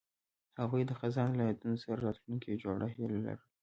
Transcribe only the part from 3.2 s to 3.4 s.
لرله.